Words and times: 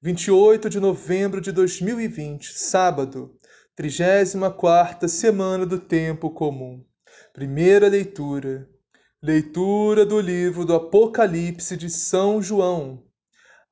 28 0.00 0.70
de 0.70 0.78
novembro 0.78 1.40
de 1.40 1.50
2020, 1.50 2.56
sábado, 2.56 3.36
34 3.74 5.08
semana 5.08 5.66
do 5.66 5.76
tempo 5.80 6.30
comum. 6.30 6.84
Primeira 7.32 7.88
leitura. 7.88 8.70
Leitura 9.20 10.06
do 10.06 10.20
livro 10.20 10.64
do 10.64 10.72
Apocalipse 10.72 11.76
de 11.76 11.90
São 11.90 12.40
João. 12.40 13.02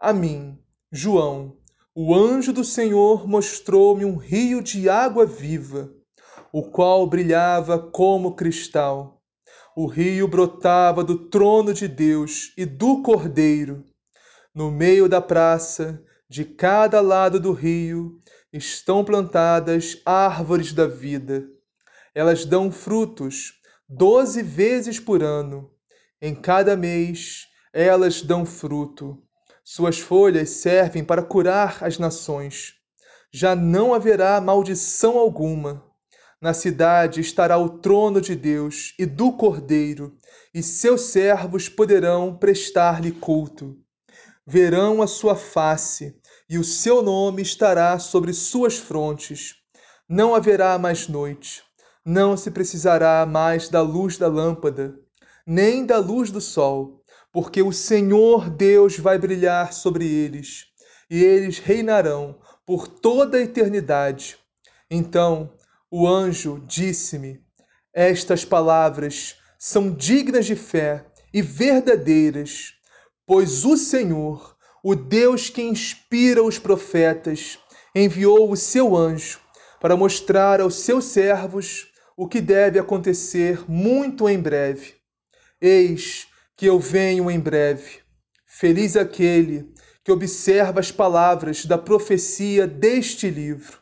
A 0.01 0.13
mim, 0.13 0.59
João, 0.91 1.59
o 1.95 2.13
anjo 2.13 2.53
do 2.53 2.65
Senhor 2.65 3.29
mostrou-me 3.29 4.05
um 4.05 4.17
rio 4.17 4.61
de 4.61 4.89
água 4.89 5.25
viva, 5.25 5.95
o 6.53 6.65
qual 6.65 7.07
brilhava 7.07 7.79
como 7.79 8.35
cristal. 8.35 9.23
O 9.77 9.87
rio 9.87 10.27
brotava 10.27 11.05
do 11.05 11.29
trono 11.29 11.73
de 11.73 11.87
Deus 11.87 12.53
e 12.59 12.67
do 12.67 13.01
Cordeiro. 13.01 13.85
No 14.53 14.73
meio 14.73 15.09
da 15.09 15.21
praça, 15.21 16.03
de 16.29 16.45
cada 16.45 17.01
lado 17.01 17.39
do 17.39 17.53
rio 17.53 18.21
estão 18.53 19.05
plantadas 19.05 20.01
árvores 20.05 20.73
da 20.73 20.87
vida. 20.87 21.47
Elas 22.15 22.45
dão 22.45 22.71
frutos 22.73 23.61
doze 23.89 24.43
vezes 24.43 24.99
por 24.99 25.23
ano. 25.23 25.71
Em 26.21 26.35
cada 26.35 26.77
mês 26.77 27.47
elas 27.73 28.23
dão 28.23 28.45
fruto. 28.45 29.23
Suas 29.63 30.01
folhas 30.01 30.51
servem 30.51 31.05
para 31.05 31.23
curar 31.23 31.79
as 31.85 31.99
nações. 31.99 32.75
Já 33.33 33.55
não 33.55 33.95
haverá 33.95 34.41
maldição 34.41 35.19
alguma. 35.19 35.85
Na 36.41 36.53
cidade 36.53 37.21
estará 37.21 37.57
o 37.57 37.69
trono 37.69 38.21
de 38.21 38.35
Deus 38.35 38.95
e 38.99 39.07
do 39.07 39.33
Cordeiro, 39.33 40.17
e 40.53 40.63
seus 40.63 41.03
servos 41.03 41.69
poderão 41.69 42.37
prestar-lhe 42.37 43.11
culto 43.11 43.77
verão 44.47 45.03
a 45.03 45.07
sua 45.09 45.35
face, 45.35 46.15
e 46.49 46.57
o 46.57 46.63
seu 46.63 47.03
nome 47.03 47.43
estará 47.43 47.99
sobre 47.99 48.33
suas 48.33 48.79
frontes. 48.79 49.57
Não 50.09 50.35
haverá 50.35 50.79
mais 50.79 51.09
noite, 51.09 51.65
não 52.05 52.37
se 52.37 52.53
precisará 52.53 53.27
mais 53.27 53.69
da 53.69 53.81
luz 53.81 54.17
da 54.17 54.29
lâmpada, 54.29 54.95
nem 55.45 55.85
da 55.85 55.99
luz 55.99 56.31
do 56.31 56.41
sol, 56.41 57.03
porque 57.33 57.61
o 57.61 57.73
Senhor 57.73 58.49
Deus 58.49 58.97
vai 58.97 59.19
brilhar 59.19 59.73
sobre 59.73 60.07
eles, 60.07 60.67
e 61.11 61.25
eles 61.25 61.59
reinarão 61.59 62.39
por 62.65 62.87
toda 62.87 63.39
a 63.39 63.43
eternidade. 63.43 64.39
Então 64.89 65.53
o 65.91 66.07
anjo 66.07 66.63
disse-me: 66.67 67.41
Estas 67.93 68.45
palavras 68.45 69.37
são 69.59 69.91
dignas 69.91 70.47
de 70.47 70.55
fé 70.55 71.05
e 71.35 71.43
verdadeiras 71.43 72.77
Pois 73.27 73.65
o 73.65 73.77
Senhor, 73.77 74.57
o 74.85 74.95
Deus 74.95 75.51
que 75.51 75.61
inspira 75.61 76.43
os 76.45 76.61
profetas, 76.61 77.59
enviou 77.93 78.53
o 78.53 78.57
seu 78.57 78.97
anjo 78.97 79.41
para 79.81 79.97
mostrar 79.97 80.61
aos 80.61 80.77
seus 80.77 81.07
servos 81.07 81.89
o 82.17 82.29
que 82.29 82.41
deve 82.41 82.79
acontecer 82.79 83.69
muito 83.69 84.29
em 84.29 84.41
breve. 84.41 84.95
Eis 85.61 86.29
que 86.57 86.67
eu 86.67 86.79
venho 86.79 87.29
em 87.29 87.41
breve. 87.41 87.99
Feliz 88.47 88.97
aquele 88.97 89.75
que 90.05 90.13
observa 90.13 90.79
as 90.79 90.93
palavras 90.93 91.67
da 91.67 91.77
profecia 91.77 92.65
deste 92.65 93.29
livro. 93.29 93.81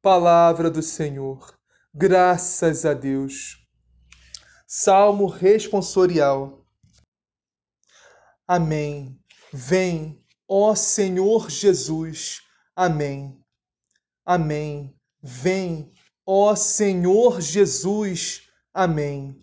Palavra 0.00 0.70
do 0.70 0.80
Senhor. 0.80 1.58
Graças 1.92 2.86
a 2.86 2.94
Deus. 2.94 3.58
Salmo 4.64 5.26
responsorial. 5.26 6.59
Amém. 8.52 9.16
Vem, 9.52 10.20
ó 10.48 10.74
Senhor 10.74 11.48
Jesus. 11.48 12.42
Amém. 12.74 13.40
Amém. 14.26 14.92
Vem, 15.22 15.92
ó 16.26 16.56
Senhor 16.56 17.40
Jesus. 17.40 18.42
Amém. 18.74 19.40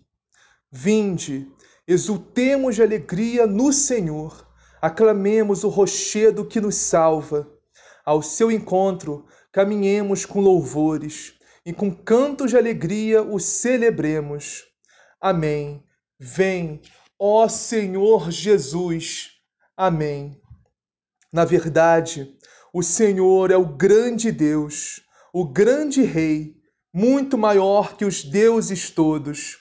Vinde, 0.70 1.50
exultemos 1.86 2.74
de 2.74 2.82
alegria 2.82 3.46
no 3.46 3.72
Senhor, 3.72 4.46
aclamemos 4.78 5.64
o 5.64 5.70
rochedo 5.70 6.44
que 6.44 6.60
nos 6.60 6.74
salva. 6.74 7.50
Ao 8.04 8.20
seu 8.20 8.52
encontro, 8.52 9.24
caminhemos 9.50 10.26
com 10.26 10.38
louvores 10.38 11.32
e 11.64 11.72
com 11.72 11.90
cantos 11.90 12.50
de 12.50 12.58
alegria 12.58 13.22
o 13.22 13.40
celebremos. 13.40 14.66
Amém. 15.18 15.82
Vem, 16.20 16.82
Ó 17.20 17.48
Senhor 17.48 18.30
Jesus. 18.30 19.30
Amém. 19.76 20.40
Na 21.32 21.44
verdade, 21.44 22.32
o 22.72 22.80
Senhor 22.80 23.50
é 23.50 23.56
o 23.56 23.66
grande 23.66 24.30
Deus, 24.30 25.00
o 25.32 25.44
grande 25.44 26.02
Rei, 26.02 26.54
muito 26.94 27.36
maior 27.36 27.96
que 27.96 28.04
os 28.04 28.22
deuses 28.22 28.88
todos. 28.90 29.58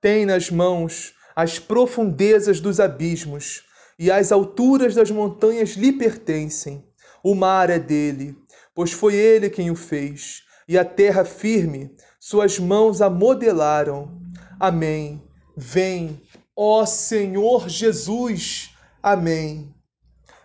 Tem 0.00 0.24
nas 0.24 0.50
mãos 0.50 1.12
as 1.36 1.58
profundezas 1.58 2.58
dos 2.58 2.80
abismos 2.80 3.62
e 3.98 4.10
as 4.10 4.32
alturas 4.32 4.94
das 4.94 5.10
montanhas 5.10 5.72
lhe 5.72 5.92
pertencem. 5.92 6.88
O 7.22 7.34
mar 7.34 7.68
é 7.68 7.78
dele, 7.78 8.34
pois 8.74 8.92
foi 8.92 9.14
ele 9.14 9.50
quem 9.50 9.70
o 9.70 9.76
fez, 9.76 10.42
e 10.66 10.78
a 10.78 10.84
terra 10.86 11.22
firme, 11.22 11.94
suas 12.18 12.58
mãos 12.58 13.02
a 13.02 13.10
modelaram. 13.10 14.22
Amém. 14.58 15.22
Vem, 15.56 16.20
Ó 16.56 16.86
Senhor 16.86 17.68
Jesus. 17.68 18.70
Amém. 19.02 19.74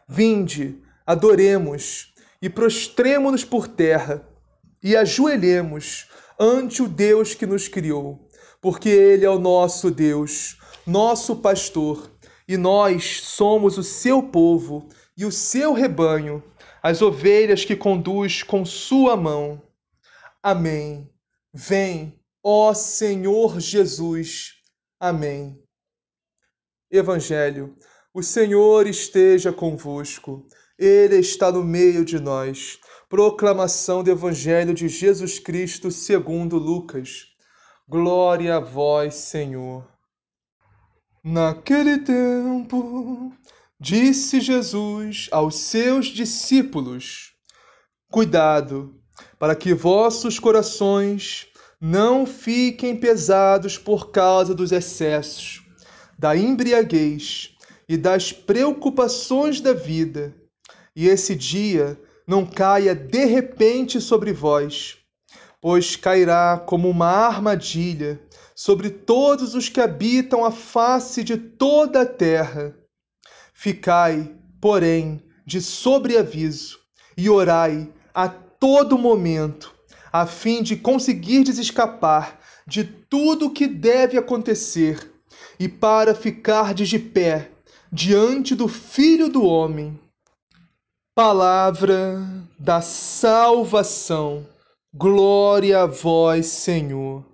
Vinde, 0.07 0.81
adoremos 1.05 2.13
e 2.41 2.49
prostremo-nos 2.49 3.43
por 3.43 3.67
terra 3.67 4.27
e 4.81 4.95
ajoelhemos 4.95 6.07
ante 6.39 6.81
o 6.81 6.87
Deus 6.87 7.35
que 7.35 7.45
nos 7.45 7.67
criou, 7.67 8.27
porque 8.61 8.89
Ele 8.89 9.25
é 9.25 9.29
o 9.29 9.39
nosso 9.39 9.91
Deus, 9.91 10.57
nosso 10.85 11.35
pastor, 11.35 12.09
e 12.47 12.57
nós 12.57 13.21
somos 13.21 13.77
o 13.77 13.83
seu 13.83 14.23
povo 14.23 14.89
e 15.15 15.25
o 15.25 15.31
seu 15.31 15.73
rebanho, 15.73 16.41
as 16.81 17.01
ovelhas 17.01 17.63
que 17.63 17.75
conduz 17.75 18.41
com 18.41 18.65
sua 18.65 19.15
mão. 19.15 19.61
Amém. 20.41 21.07
Vem, 21.53 22.19
ó 22.43 22.73
Senhor 22.73 23.59
Jesus. 23.59 24.53
Amém. 24.99 25.61
Evangelho. 26.91 27.75
O 28.13 28.23
Senhor 28.23 28.87
esteja 28.87 29.53
convosco, 29.53 30.47
Ele 30.77 31.17
está 31.17 31.51
no 31.51 31.63
meio 31.63 32.03
de 32.03 32.19
nós. 32.19 32.79
Proclamação 33.07 34.03
do 34.03 34.11
Evangelho 34.11 34.73
de 34.73 34.87
Jesus 34.87 35.39
Cristo 35.39 35.91
segundo 35.91 36.57
Lucas. 36.57 37.27
Glória 37.87 38.55
a 38.55 38.59
vós, 38.59 39.15
Senhor. 39.15 39.87
Naquele 41.23 41.99
tempo, 41.99 43.31
disse 43.79 44.39
Jesus 44.39 45.27
aos 45.31 45.55
seus 45.55 46.07
discípulos: 46.07 47.33
Cuidado, 48.11 48.95
para 49.37 49.55
que 49.55 49.73
vossos 49.73 50.39
corações 50.39 51.47
não 51.79 52.25
fiquem 52.25 52.95
pesados 52.99 53.77
por 53.77 54.11
causa 54.11 54.53
dos 54.53 54.71
excessos, 54.71 55.61
da 56.19 56.35
embriaguez 56.35 57.55
e 57.87 57.95
das 57.95 58.33
preocupações 58.33 59.61
da 59.61 59.71
vida. 59.71 60.35
E 60.93 61.07
esse 61.07 61.33
dia 61.33 61.97
não 62.27 62.45
caia 62.45 62.93
de 62.93 63.23
repente 63.23 64.01
sobre 64.01 64.33
vós, 64.33 64.97
pois 65.61 65.95
cairá 65.95 66.61
como 66.65 66.89
uma 66.89 67.07
armadilha 67.07 68.19
sobre 68.53 68.89
todos 68.89 69.55
os 69.55 69.69
que 69.69 69.79
habitam 69.79 70.43
a 70.43 70.51
face 70.51 71.23
de 71.23 71.37
toda 71.37 72.01
a 72.01 72.05
terra. 72.05 72.75
Ficai, 73.53 74.35
porém, 74.59 75.23
de 75.45 75.61
sobreaviso 75.61 76.79
e 77.15 77.29
orai 77.29 77.89
a 78.13 78.27
todo 78.27 78.97
momento, 78.97 79.73
a 80.11 80.25
fim 80.25 80.61
de 80.61 80.75
conseguirdes 80.75 81.57
escapar 81.57 82.41
de 82.67 82.83
tudo 82.83 83.45
o 83.45 83.51
que 83.51 83.67
deve 83.67 84.17
acontecer 84.17 85.08
e 85.59 85.67
para 85.67 86.15
ficardes 86.15 86.87
de 86.87 86.97
pé 86.97 87.51
diante 87.91 88.55
do 88.55 88.69
Filho 88.69 89.27
do 89.27 89.43
Homem. 89.43 89.99
Palavra 91.13 92.17
da 92.57 92.79
salvação. 92.79 94.47
Glória 94.95 95.81
a 95.81 95.85
vós, 95.85 96.45
Senhor. 96.45 97.25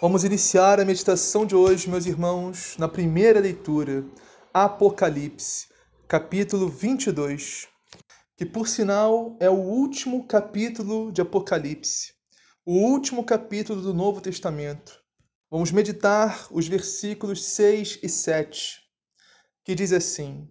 Vamos 0.00 0.22
iniciar 0.22 0.78
a 0.78 0.84
meditação 0.84 1.44
de 1.44 1.56
hoje, 1.56 1.90
meus 1.90 2.06
irmãos, 2.06 2.76
na 2.78 2.86
primeira 2.86 3.40
leitura, 3.40 4.04
Apocalipse, 4.54 5.66
capítulo 6.06 6.68
22, 6.68 7.66
que 8.36 8.46
por 8.46 8.68
sinal 8.68 9.36
é 9.40 9.50
o 9.50 9.54
último 9.54 10.24
capítulo 10.24 11.10
de 11.10 11.20
Apocalipse, 11.20 12.12
o 12.64 12.74
último 12.74 13.24
capítulo 13.24 13.82
do 13.82 13.92
Novo 13.92 14.20
Testamento. 14.20 15.05
Vamos 15.48 15.70
meditar 15.70 16.48
os 16.50 16.66
versículos 16.66 17.44
6 17.44 18.00
e 18.02 18.08
7, 18.08 18.80
que 19.64 19.76
diz 19.76 19.92
assim: 19.92 20.50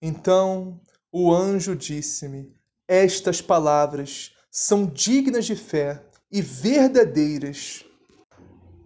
Então 0.00 0.80
o 1.12 1.32
anjo 1.32 1.76
disse-me: 1.76 2.52
Estas 2.88 3.40
palavras 3.40 4.34
são 4.50 4.84
dignas 4.84 5.46
de 5.46 5.54
fé 5.54 6.04
e 6.30 6.42
verdadeiras. 6.42 7.84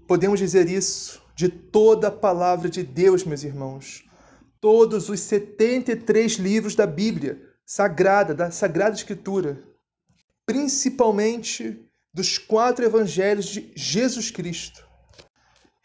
Podemos 0.06 0.38
dizer 0.38 0.68
isso 0.68 1.22
de 1.34 1.48
toda 1.48 2.08
a 2.08 2.12
palavra 2.12 2.68
de 2.68 2.82
Deus, 2.82 3.24
meus 3.24 3.42
irmãos. 3.42 4.04
Todos 4.60 5.08
os 5.08 5.20
73 5.20 6.32
livros 6.34 6.74
da 6.74 6.86
Bíblia 6.86 7.40
sagrada, 7.64 8.34
da 8.34 8.50
Sagrada 8.50 8.94
Escritura, 8.94 9.64
principalmente 10.44 11.82
dos 12.12 12.36
quatro 12.36 12.84
evangelhos 12.84 13.46
de 13.46 13.72
Jesus 13.74 14.30
Cristo. 14.30 14.86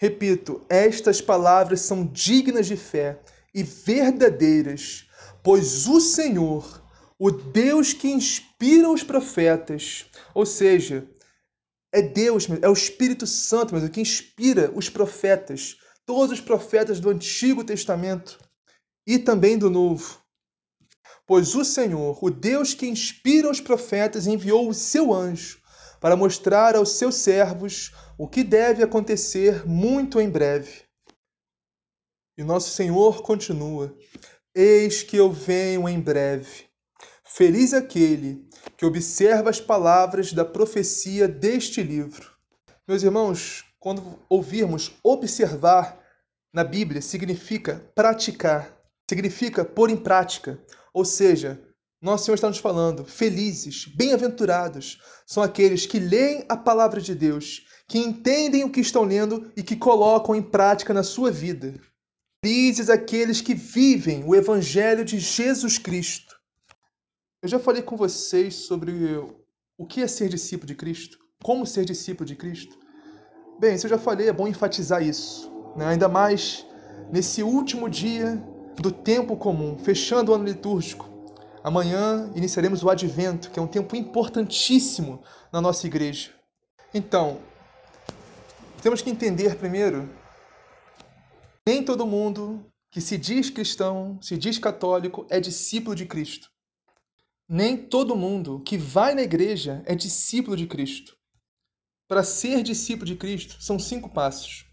Repito, 0.01 0.65
estas 0.68 1.21
palavras 1.21 1.81
são 1.81 2.07
dignas 2.07 2.65
de 2.65 2.75
fé 2.75 3.19
e 3.53 3.62
verdadeiras 3.62 5.06
pois 5.44 5.88
o 5.88 6.00
Senhor, 6.00 6.83
o 7.18 7.30
Deus 7.31 7.94
que 7.94 8.07
inspira 8.07 8.89
os 8.89 9.03
profetas, 9.03 10.06
ou 10.33 10.45
seja, 10.45 11.07
é 11.92 12.01
Deus, 12.01 12.48
é 12.62 12.69
o 12.69 12.74
Espírito 12.74 13.27
Santo, 13.27 13.74
mas 13.74 13.83
o 13.83 13.89
que 13.89 14.01
inspira 14.01 14.71
os 14.74 14.89
profetas, 14.89 15.77
todos 16.06 16.31
os 16.31 16.42
profetas 16.42 17.00
do 17.00 17.09
Antigo 17.09 17.63
Testamento 17.63 18.39
e 19.06 19.19
também 19.19 19.57
do 19.57 19.69
Novo. 19.69 20.19
Pois 21.27 21.54
o 21.54 21.63
Senhor, 21.63 22.18
o 22.24 22.30
Deus 22.30 22.74
que 22.74 22.88
inspira 22.88 23.50
os 23.50 23.62
profetas, 23.62 24.25
enviou 24.25 24.68
o 24.68 24.74
seu 24.74 25.13
anjo 25.13 25.60
para 26.01 26.15
mostrar 26.15 26.75
aos 26.75 26.94
seus 26.94 27.15
servos 27.15 27.94
o 28.18 28.27
que 28.27 28.44
deve 28.44 28.83
acontecer 28.83 29.68
muito 29.68 30.19
em 30.19 30.27
breve. 30.27 30.81
E 32.36 32.44
nosso 32.44 32.71
Senhor 32.71 33.21
continua: 33.21 33.95
Eis 34.53 35.03
que 35.03 35.15
eu 35.15 35.31
venho 35.31 35.88
em 35.88 36.00
breve. 36.00 36.65
Feliz 37.24 37.74
aquele 37.74 38.50
que 38.75 38.86
observa 38.86 39.51
as 39.51 39.62
palavras 39.62 40.33
da 40.33 40.44
profecia 40.44 41.27
deste 41.27 41.83
livro. 41.83 42.31
Meus 42.88 43.04
irmãos, 43.04 43.63
quando 43.80 44.19
ouvirmos 44.27 44.92
observar 45.04 46.04
na 46.51 46.63
Bíblia, 46.63 47.01
significa 47.01 47.89
praticar, 47.95 48.75
significa 49.07 49.63
pôr 49.63 49.89
em 49.92 49.97
prática. 49.97 50.59
Ou 50.94 51.06
seja, 51.06 51.62
nosso 52.01 52.25
Senhor 52.25 52.36
está 52.36 52.48
nos 52.48 52.57
falando, 52.57 53.06
felizes, 53.06 53.86
bem-aventurados 53.86 55.00
são 55.24 55.44
aqueles 55.44 55.86
que 55.86 56.00
leem 56.00 56.44
a 56.50 56.57
palavra 56.57 57.00
de 57.00 57.13
Deus, 57.13 57.63
que 57.88 58.00
entendem 58.00 58.63
o 58.63 58.71
que 58.71 58.80
estão 58.80 59.03
lendo 59.03 59.51
e 59.56 59.62
que 59.62 59.75
colocam 59.75 60.36
em 60.36 60.42
prática 60.42 60.95
na 60.95 61.03
sua 61.03 61.30
vida. 61.30 61.80
Felizes 62.44 62.89
aqueles 62.89 63.39
que 63.39 63.53
vivem 63.53 64.24
o 64.25 64.33
Evangelho 64.33 65.06
de 65.06 65.19
Jesus 65.19 65.77
Cristo. 65.77 66.36
Eu 67.39 67.48
já 67.48 67.59
falei 67.59 67.83
com 67.83 67.95
vocês 67.95 68.56
sobre 68.56 68.92
o 69.77 69.86
que 69.86 70.01
é 70.01 70.07
ser 70.07 70.27
discípulo 70.27 70.65
de 70.65 70.75
Cristo, 70.75 71.19
como 71.44 71.68
ser 71.68 71.86
discípulo 71.86 72.25
de 72.25 72.36
Cristo. 72.36 72.80
Bem, 73.59 73.77
se 73.77 73.86
eu 73.86 73.92
já 73.92 74.00
falei, 74.00 74.27
é 74.27 74.33
bom 74.33 74.47
enfatizar 74.47 75.04
isso, 75.04 75.51
né? 75.75 75.86
ainda 75.86 76.09
mais 76.09 76.65
nesse 77.12 77.44
último 77.44 77.88
dia 77.88 78.44
do 78.80 78.92
tempo 78.92 79.38
comum, 79.38 79.77
fechando 79.77 80.31
o 80.31 80.36
ano 80.36 80.45
litúrgico. 80.45 81.10
Amanhã 81.63 82.31
iniciaremos 82.35 82.83
o 82.83 82.89
Advento, 82.89 83.51
que 83.51 83.59
é 83.59 83.61
um 83.61 83.67
tempo 83.67 83.95
importantíssimo 83.95 85.23
na 85.53 85.61
nossa 85.61 85.85
igreja. 85.85 86.33
Então, 86.93 87.39
temos 88.81 89.01
que 89.01 89.09
entender 89.11 89.55
primeiro 89.57 90.09
nem 91.67 91.85
todo 91.85 92.07
mundo 92.07 92.65
que 92.89 92.99
se 92.99 93.15
diz 93.17 93.51
cristão, 93.51 94.19
se 94.21 94.35
diz 94.35 94.57
católico, 94.57 95.27
é 95.29 95.39
discípulo 95.39 95.95
de 95.95 96.07
Cristo. 96.07 96.49
Nem 97.47 97.77
todo 97.77 98.15
mundo 98.15 98.61
que 98.61 98.77
vai 98.77 99.13
na 99.13 99.21
igreja 99.21 99.83
é 99.85 99.93
discípulo 99.93 100.57
de 100.57 100.65
Cristo. 100.65 101.15
Para 102.07 102.23
ser 102.23 102.63
discípulo 102.63 103.06
de 103.06 103.15
Cristo, 103.15 103.61
são 103.61 103.77
cinco 103.77 104.09
passos. 104.09 104.65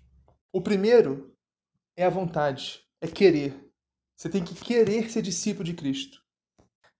O 0.50 0.62
primeiro 0.62 1.36
é 1.94 2.04
a 2.04 2.10
vontade, 2.10 2.80
é 3.00 3.06
querer. 3.06 3.70
Você 4.16 4.30
tem 4.30 4.42
que 4.42 4.54
querer 4.54 5.10
ser 5.10 5.20
discípulo 5.20 5.64
de 5.64 5.74
Cristo. 5.74 6.20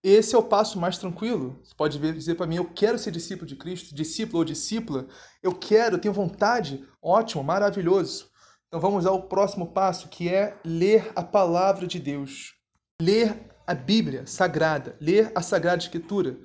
Esse 0.03 0.35
é 0.35 0.39
o 0.39 0.43
passo 0.43 0.79
mais 0.79 0.97
tranquilo. 0.97 1.61
Você 1.63 1.75
pode 1.75 1.99
dizer 1.99 2.37
para 2.37 2.47
mim, 2.47 2.57
eu 2.57 2.73
quero 2.73 2.99
ser 2.99 3.11
discípulo 3.11 3.47
de 3.47 3.57
Cristo, 3.57 3.95
discípulo 3.95 4.39
ou 4.39 4.45
discípula. 4.45 5.09
Eu 5.43 5.53
quero, 5.55 5.99
tenho 5.99 6.15
vontade. 6.15 6.87
Ótimo, 7.03 7.43
maravilhoso. 7.43 8.31
Então 8.69 8.81
vamos 8.81 9.07
ao 9.07 9.23
próximo 9.29 9.73
passo, 9.73 10.09
que 10.09 10.29
é 10.29 10.57
ler 10.65 11.11
a 11.17 11.23
palavra 11.23 11.87
de 11.87 11.99
Deus. 11.99 12.55
Ler 13.01 13.49
a 13.67 13.75
Bíblia 13.75 14.27
Sagrada, 14.27 14.97
ler 15.01 15.33
a 15.35 15.43
Sagrada 15.43 15.83
Escritura. 15.83 16.39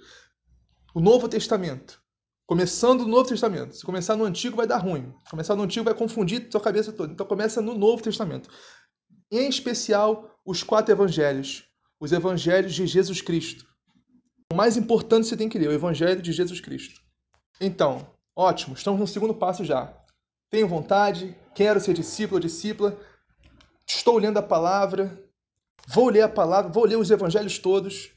O 0.95 0.99
Novo 0.99 1.27
Testamento. 1.27 2.01
Começando 2.47 3.01
no 3.01 3.09
Novo 3.09 3.29
Testamento. 3.29 3.75
Se 3.75 3.85
começar 3.85 4.15
no 4.15 4.25
Antigo 4.25 4.57
vai 4.57 4.67
dar 4.67 4.77
ruim. 4.77 5.13
Se 5.23 5.29
começar 5.29 5.55
no 5.55 5.63
Antigo 5.63 5.85
vai 5.85 5.93
confundir 5.93 6.47
sua 6.51 6.59
cabeça 6.59 6.91
toda. 6.91 7.13
Então 7.13 7.25
começa 7.25 7.61
no 7.61 7.75
Novo 7.77 8.01
Testamento. 8.01 8.49
Em 9.31 9.47
especial, 9.47 10.39
os 10.45 10.63
quatro 10.63 10.91
evangelhos. 10.91 11.65
Os 12.03 12.11
evangelhos 12.11 12.73
de 12.73 12.85
Jesus 12.85 13.21
Cristo. 13.21 13.65
O 14.51 14.55
mais 14.57 14.75
importante 14.75 15.25
você 15.25 15.37
tem 15.37 15.47
que 15.47 15.57
ler, 15.57 15.69
o 15.69 15.71
Evangelho 15.71 16.21
de 16.21 16.33
Jesus 16.33 16.59
Cristo. 16.59 16.99
Então, 17.61 18.05
ótimo, 18.35 18.75
estamos 18.75 18.99
no 18.99 19.07
segundo 19.07 19.33
passo 19.33 19.63
já. 19.63 19.97
Tenho 20.51 20.67
vontade, 20.67 21.33
quero 21.55 21.79
ser 21.79 21.93
discípulo 21.93 22.35
ou 22.35 22.41
discípula, 22.41 22.99
estou 23.87 24.17
lendo 24.17 24.37
a 24.37 24.43
palavra, 24.43 25.17
vou 25.87 26.09
ler 26.09 26.23
a 26.23 26.27
palavra, 26.27 26.69
vou 26.69 26.83
ler 26.83 26.97
os 26.97 27.09
evangelhos 27.09 27.57
todos. 27.57 28.11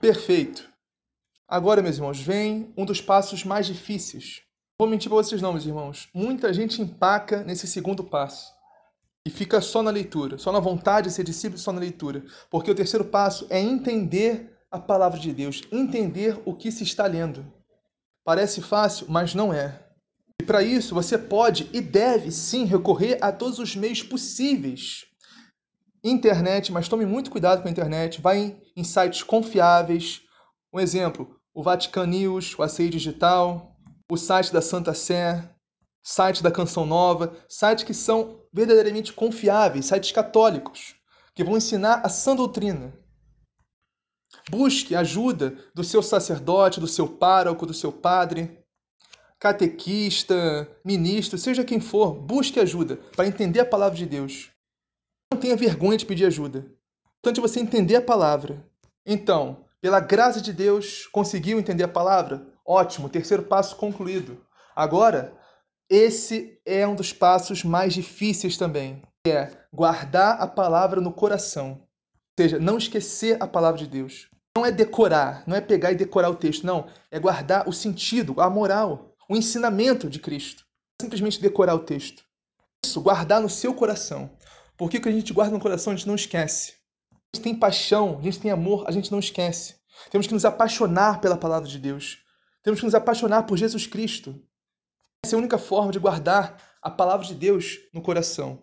Perfeito. 0.00 0.66
Agora, 1.46 1.82
meus 1.82 1.96
irmãos, 1.96 2.18
vem 2.18 2.72
um 2.78 2.86
dos 2.86 3.02
passos 3.02 3.44
mais 3.44 3.66
difíceis. 3.66 4.40
Vou 4.80 4.88
mentir 4.88 5.10
para 5.10 5.22
vocês 5.22 5.42
não, 5.42 5.52
meus 5.52 5.66
irmãos. 5.66 6.08
Muita 6.14 6.50
gente 6.50 6.80
empaca 6.80 7.44
nesse 7.44 7.66
segundo 7.66 8.02
passo 8.02 8.55
e 9.26 9.30
fica 9.30 9.60
só 9.60 9.82
na 9.82 9.90
leitura, 9.90 10.38
só 10.38 10.52
na 10.52 10.60
vontade 10.60 11.08
de 11.08 11.14
ser 11.14 11.24
discípulo, 11.24 11.58
só 11.58 11.72
na 11.72 11.80
leitura. 11.80 12.24
Porque 12.48 12.70
o 12.70 12.74
terceiro 12.76 13.04
passo 13.04 13.44
é 13.50 13.60
entender 13.60 14.56
a 14.70 14.78
palavra 14.78 15.18
de 15.18 15.32
Deus, 15.32 15.62
entender 15.72 16.40
o 16.44 16.54
que 16.54 16.70
se 16.70 16.84
está 16.84 17.08
lendo. 17.08 17.44
Parece 18.24 18.62
fácil, 18.62 19.06
mas 19.08 19.34
não 19.34 19.52
é. 19.52 19.82
E 20.40 20.44
para 20.44 20.62
isso 20.62 20.94
você 20.94 21.18
pode 21.18 21.68
e 21.72 21.80
deve 21.80 22.30
sim 22.30 22.66
recorrer 22.66 23.18
a 23.20 23.32
todos 23.32 23.58
os 23.58 23.74
meios 23.74 24.00
possíveis. 24.00 25.06
Internet, 26.04 26.70
mas 26.70 26.88
tome 26.88 27.04
muito 27.04 27.28
cuidado 27.28 27.62
com 27.62 27.66
a 27.66 27.70
internet. 27.70 28.20
Vai 28.20 28.56
em, 28.76 28.84
sites 28.84 29.24
confiáveis, 29.24 30.22
Um 30.72 30.78
exemplo, 30.78 31.36
o 31.52 31.64
Vatican 31.64 32.06
News, 32.06 32.56
o 32.56 32.62
ACI 32.62 32.88
Digital, 32.90 33.76
o 34.08 34.16
site 34.16 34.52
da 34.52 34.62
Santa 34.62 34.94
Sé, 34.94 35.50
site 36.06 36.40
da 36.40 36.52
Canção 36.52 36.86
Nova, 36.86 37.36
sites 37.48 37.82
que 37.82 37.92
são 37.92 38.40
verdadeiramente 38.52 39.12
confiáveis, 39.12 39.86
sites 39.86 40.12
católicos, 40.12 40.94
que 41.34 41.42
vão 41.42 41.56
ensinar 41.56 42.00
a 42.04 42.08
sã 42.08 42.36
doutrina. 42.36 42.96
Busque 44.48 44.94
ajuda 44.94 45.58
do 45.74 45.82
seu 45.82 46.00
sacerdote, 46.04 46.78
do 46.78 46.86
seu 46.86 47.08
pároco, 47.08 47.66
do 47.66 47.74
seu 47.74 47.90
padre, 47.90 48.64
catequista, 49.40 50.68
ministro, 50.84 51.36
seja 51.36 51.64
quem 51.64 51.80
for, 51.80 52.14
busque 52.14 52.60
ajuda 52.60 53.00
para 53.16 53.26
entender 53.26 53.58
a 53.58 53.66
palavra 53.66 53.98
de 53.98 54.06
Deus. 54.06 54.52
Não 55.32 55.40
tenha 55.40 55.56
vergonha 55.56 55.98
de 55.98 56.06
pedir 56.06 56.26
ajuda. 56.26 56.70
Importante 57.18 57.40
você 57.40 57.58
entender 57.58 57.96
a 57.96 58.00
palavra. 58.00 58.64
Então, 59.04 59.64
pela 59.80 59.98
graça 59.98 60.40
de 60.40 60.52
Deus, 60.52 61.08
conseguiu 61.08 61.58
entender 61.58 61.82
a 61.82 61.88
palavra? 61.88 62.46
Ótimo, 62.64 63.08
terceiro 63.08 63.42
passo 63.42 63.74
concluído. 63.74 64.40
Agora, 64.76 65.36
esse 65.88 66.60
é 66.64 66.86
um 66.86 66.94
dos 66.94 67.12
passos 67.12 67.62
mais 67.62 67.94
difíceis 67.94 68.56
também, 68.56 69.02
que 69.24 69.30
é 69.30 69.50
guardar 69.72 70.40
a 70.40 70.46
palavra 70.46 71.00
no 71.00 71.12
coração. 71.12 71.80
Ou 72.38 72.44
seja, 72.44 72.58
não 72.58 72.76
esquecer 72.76 73.40
a 73.40 73.46
palavra 73.46 73.78
de 73.78 73.86
Deus. 73.86 74.28
Não 74.56 74.66
é 74.66 74.72
decorar, 74.72 75.44
não 75.46 75.56
é 75.56 75.60
pegar 75.60 75.92
e 75.92 75.96
decorar 75.96 76.30
o 76.30 76.34
texto, 76.34 76.66
não. 76.66 76.86
É 77.10 77.20
guardar 77.20 77.68
o 77.68 77.72
sentido, 77.72 78.40
a 78.40 78.50
moral, 78.50 79.14
o 79.28 79.36
ensinamento 79.36 80.08
de 80.10 80.18
Cristo. 80.18 80.64
É 80.98 81.04
simplesmente 81.04 81.40
decorar 81.40 81.74
o 81.74 81.80
texto. 81.80 82.24
Isso, 82.84 83.00
guardar 83.00 83.40
no 83.40 83.48
seu 83.48 83.74
coração. 83.74 84.30
Porque 84.76 84.98
o 84.98 85.00
que 85.00 85.08
a 85.08 85.12
gente 85.12 85.32
guarda 85.32 85.54
no 85.54 85.60
coração 85.60 85.92
a 85.92 85.96
gente 85.96 86.08
não 86.08 86.14
esquece. 86.14 86.74
A 87.12 87.36
gente 87.36 87.44
tem 87.44 87.54
paixão, 87.54 88.18
a 88.18 88.22
gente 88.22 88.40
tem 88.40 88.50
amor, 88.50 88.84
a 88.86 88.90
gente 88.90 89.12
não 89.12 89.18
esquece. 89.18 89.76
Temos 90.10 90.26
que 90.26 90.34
nos 90.34 90.44
apaixonar 90.44 91.20
pela 91.20 91.36
palavra 91.36 91.68
de 91.68 91.78
Deus. 91.78 92.18
Temos 92.62 92.80
que 92.80 92.86
nos 92.86 92.94
apaixonar 92.94 93.44
por 93.44 93.56
Jesus 93.56 93.86
Cristo. 93.86 94.42
Essa 95.26 95.34
é 95.34 95.38
a 95.38 95.40
única 95.40 95.58
forma 95.58 95.90
de 95.90 95.98
guardar 95.98 96.56
a 96.80 96.88
palavra 96.88 97.26
de 97.26 97.34
Deus 97.34 97.80
no 97.92 98.00
coração. 98.00 98.62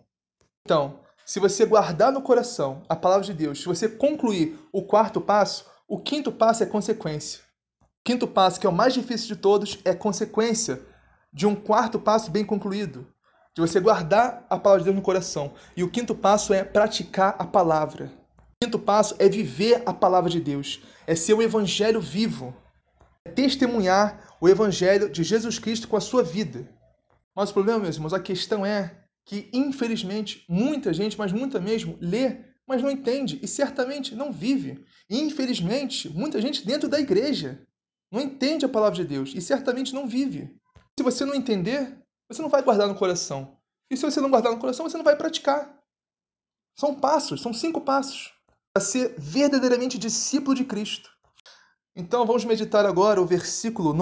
Então, 0.62 1.00
se 1.26 1.38
você 1.38 1.66
guardar 1.66 2.10
no 2.10 2.22
coração 2.22 2.82
a 2.88 2.96
palavra 2.96 3.26
de 3.26 3.34
Deus, 3.34 3.60
se 3.60 3.66
você 3.66 3.86
concluir 3.86 4.58
o 4.72 4.80
quarto 4.80 5.20
passo, 5.20 5.66
o 5.86 6.00
quinto 6.00 6.32
passo 6.32 6.62
é 6.62 6.66
consequência. 6.66 7.42
O 7.82 8.02
quinto 8.02 8.26
passo, 8.26 8.58
que 8.58 8.66
é 8.66 8.70
o 8.70 8.72
mais 8.72 8.94
difícil 8.94 9.28
de 9.28 9.36
todos, 9.36 9.78
é 9.84 9.94
consequência 9.94 10.80
de 11.30 11.46
um 11.46 11.54
quarto 11.54 11.98
passo 12.00 12.30
bem 12.30 12.46
concluído, 12.46 13.06
de 13.54 13.60
você 13.60 13.78
guardar 13.78 14.46
a 14.48 14.58
palavra 14.58 14.78
de 14.78 14.84
Deus 14.84 14.96
no 14.96 15.02
coração. 15.02 15.52
E 15.76 15.84
o 15.84 15.90
quinto 15.90 16.14
passo 16.14 16.54
é 16.54 16.64
praticar 16.64 17.36
a 17.38 17.44
palavra. 17.44 18.10
O 18.62 18.64
quinto 18.64 18.78
passo 18.78 19.14
é 19.18 19.28
viver 19.28 19.82
a 19.84 19.92
palavra 19.92 20.30
de 20.30 20.40
Deus, 20.40 20.82
é 21.06 21.14
ser 21.14 21.34
o 21.34 21.42
evangelho 21.42 22.00
vivo, 22.00 22.56
é 23.22 23.30
testemunhar 23.30 24.23
o 24.44 24.48
evangelho 24.48 25.08
de 25.08 25.24
Jesus 25.24 25.58
Cristo 25.58 25.88
com 25.88 25.96
a 25.96 26.02
sua 26.02 26.22
vida. 26.22 26.68
Mas 27.34 27.48
o 27.48 27.54
problema, 27.54 27.78
meus 27.78 27.96
irmãos, 27.96 28.12
a 28.12 28.20
questão 28.20 28.64
é 28.64 29.02
que, 29.24 29.48
infelizmente, 29.54 30.44
muita 30.46 30.92
gente, 30.92 31.16
mas 31.16 31.32
muita 31.32 31.58
mesmo, 31.58 31.96
lê 31.98 32.44
mas 32.66 32.82
não 32.82 32.90
entende 32.90 33.40
e 33.42 33.48
certamente 33.48 34.14
não 34.14 34.30
vive. 34.30 34.84
E, 35.08 35.18
infelizmente, 35.18 36.10
muita 36.10 36.42
gente 36.42 36.66
dentro 36.66 36.90
da 36.90 37.00
igreja 37.00 37.66
não 38.12 38.20
entende 38.20 38.66
a 38.66 38.68
palavra 38.68 38.96
de 38.96 39.04
Deus 39.04 39.32
e 39.34 39.40
certamente 39.40 39.94
não 39.94 40.06
vive. 40.06 40.54
Se 40.98 41.02
você 41.02 41.24
não 41.24 41.34
entender, 41.34 41.98
você 42.30 42.42
não 42.42 42.50
vai 42.50 42.62
guardar 42.62 42.86
no 42.86 42.94
coração. 42.94 43.56
E 43.90 43.96
se 43.96 44.02
você 44.02 44.20
não 44.20 44.30
guardar 44.30 44.52
no 44.52 44.58
coração, 44.58 44.86
você 44.86 44.98
não 44.98 45.04
vai 45.04 45.16
praticar. 45.16 45.74
São 46.78 46.94
passos, 46.94 47.40
são 47.40 47.54
cinco 47.54 47.80
passos 47.80 48.30
para 48.74 48.84
ser 48.84 49.14
verdadeiramente 49.16 49.96
discípulo 49.96 50.54
de 50.54 50.64
Cristo. 50.66 51.14
Então 51.96 52.26
vamos 52.26 52.44
meditar 52.44 52.84
agora 52.84 53.22
o 53.22 53.26
versículo, 53.26 53.94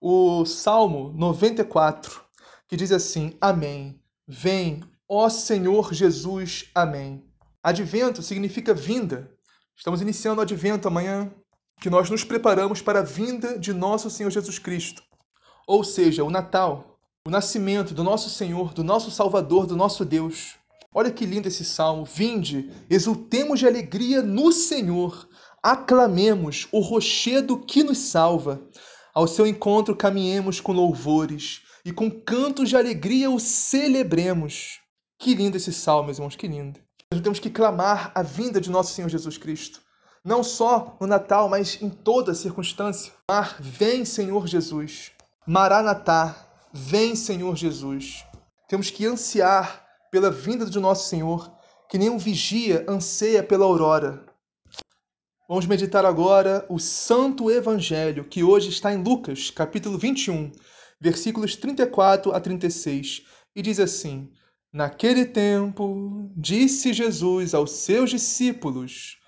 o 0.00 0.46
Salmo 0.46 1.12
94, 1.14 2.22
que 2.66 2.76
diz 2.76 2.90
assim: 2.90 3.36
Amém. 3.40 4.00
Vem, 4.26 4.82
ó 5.08 5.28
Senhor 5.28 5.92
Jesus. 5.92 6.70
Amém. 6.74 7.24
Advento 7.62 8.22
significa 8.22 8.72
vinda. 8.72 9.30
Estamos 9.76 10.00
iniciando 10.00 10.40
o 10.40 10.42
advento 10.42 10.88
amanhã, 10.88 11.30
que 11.80 11.90
nós 11.90 12.08
nos 12.08 12.24
preparamos 12.24 12.80
para 12.80 13.00
a 13.00 13.04
vinda 13.04 13.58
de 13.58 13.72
nosso 13.72 14.08
Senhor 14.08 14.30
Jesus 14.30 14.58
Cristo. 14.58 15.02
Ou 15.66 15.84
seja, 15.84 16.24
o 16.24 16.30
Natal, 16.30 16.98
o 17.26 17.30
nascimento 17.30 17.92
do 17.92 18.02
nosso 18.02 18.30
Senhor, 18.30 18.72
do 18.72 18.82
nosso 18.82 19.10
Salvador, 19.10 19.66
do 19.66 19.76
nosso 19.76 20.04
Deus. 20.04 20.54
Olha 20.94 21.10
que 21.10 21.26
lindo 21.26 21.48
esse 21.48 21.64
salmo. 21.64 22.04
Vinde, 22.04 22.70
exultemos 22.88 23.58
de 23.60 23.66
alegria 23.66 24.22
no 24.22 24.52
Senhor, 24.52 25.28
aclamemos 25.62 26.66
o 26.72 26.80
rochedo 26.80 27.58
que 27.58 27.82
nos 27.84 27.98
salva. 27.98 28.60
Ao 29.12 29.26
seu 29.26 29.46
encontro 29.46 29.96
caminhemos 29.96 30.60
com 30.60 30.72
louvores 30.72 31.62
e 31.84 31.92
com 31.92 32.10
cantos 32.10 32.68
de 32.68 32.76
alegria 32.76 33.30
o 33.30 33.40
celebremos. 33.40 34.78
Que 35.18 35.34
lindo 35.34 35.56
esse 35.56 35.72
salmo, 35.72 36.04
meus 36.04 36.18
irmãos, 36.18 36.36
que 36.36 36.46
lindo. 36.46 36.80
Nós 37.12 37.20
temos 37.20 37.40
que 37.40 37.50
clamar 37.50 38.12
a 38.14 38.22
vinda 38.22 38.60
de 38.60 38.70
nosso 38.70 38.94
Senhor 38.94 39.08
Jesus 39.08 39.36
Cristo. 39.36 39.80
Não 40.24 40.44
só 40.44 40.96
no 41.00 41.06
Natal, 41.06 41.48
mas 41.48 41.80
em 41.82 41.90
toda 41.90 42.34
circunstância. 42.34 43.12
Mar, 43.28 43.56
vem 43.58 44.04
Senhor 44.04 44.46
Jesus. 44.46 45.10
Maranatá, 45.46 46.36
vem 46.72 47.16
Senhor 47.16 47.56
Jesus. 47.56 48.24
Temos 48.68 48.90
que 48.90 49.06
ansiar 49.06 49.84
pela 50.10 50.30
vinda 50.30 50.66
de 50.66 50.78
nosso 50.78 51.08
Senhor, 51.08 51.50
que 51.88 51.98
nem 51.98 52.08
um 52.08 52.18
vigia 52.18 52.84
anseia 52.88 53.42
pela 53.42 53.64
aurora. 53.64 54.24
Vamos 55.50 55.66
meditar 55.66 56.04
agora 56.04 56.64
o 56.68 56.78
Santo 56.78 57.50
Evangelho, 57.50 58.22
que 58.22 58.40
hoje 58.44 58.68
está 58.68 58.94
em 58.94 59.02
Lucas, 59.02 59.50
capítulo 59.50 59.98
21, 59.98 60.52
versículos 61.00 61.56
34 61.56 62.32
a 62.32 62.38
36, 62.38 63.24
e 63.56 63.60
diz 63.60 63.80
assim: 63.80 64.30
Naquele 64.72 65.24
tempo, 65.24 66.30
disse 66.36 66.92
Jesus 66.92 67.52
aos 67.52 67.72
seus 67.72 68.10
discípulos: 68.10 69.18